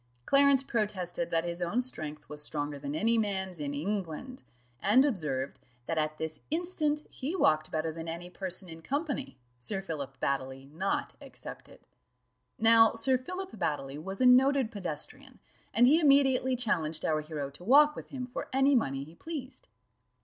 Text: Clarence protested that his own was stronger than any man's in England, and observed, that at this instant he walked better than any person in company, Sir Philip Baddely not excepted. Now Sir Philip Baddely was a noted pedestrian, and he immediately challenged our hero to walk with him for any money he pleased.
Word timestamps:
Clarence 0.25 0.63
protested 0.63 1.29
that 1.29 1.43
his 1.43 1.61
own 1.61 1.79
was 2.27 2.41
stronger 2.43 2.79
than 2.79 2.95
any 2.95 3.19
man's 3.19 3.59
in 3.59 3.75
England, 3.75 4.41
and 4.81 5.05
observed, 5.05 5.59
that 5.85 5.99
at 5.99 6.17
this 6.17 6.39
instant 6.49 7.05
he 7.11 7.35
walked 7.35 7.69
better 7.69 7.91
than 7.91 8.07
any 8.07 8.27
person 8.27 8.67
in 8.67 8.81
company, 8.81 9.37
Sir 9.59 9.79
Philip 9.79 10.19
Baddely 10.19 10.65
not 10.71 11.13
excepted. 11.21 11.81
Now 12.57 12.95
Sir 12.95 13.15
Philip 13.15 13.51
Baddely 13.59 13.99
was 14.01 14.19
a 14.21 14.25
noted 14.25 14.71
pedestrian, 14.71 15.37
and 15.71 15.85
he 15.85 15.99
immediately 16.01 16.55
challenged 16.55 17.05
our 17.05 17.21
hero 17.21 17.51
to 17.51 17.63
walk 17.63 17.95
with 17.95 18.07
him 18.07 18.25
for 18.25 18.49
any 18.51 18.73
money 18.73 19.03
he 19.03 19.13
pleased. 19.13 19.67